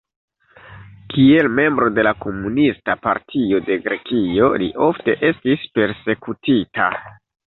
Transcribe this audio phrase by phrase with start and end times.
[1.13, 6.91] Kiel membro de la Komunista Partio de Grekio li ofte estis persekutita.